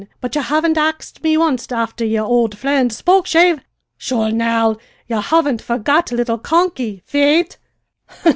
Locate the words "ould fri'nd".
2.25-2.89